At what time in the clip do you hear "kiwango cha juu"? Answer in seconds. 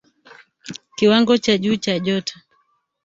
0.97-1.75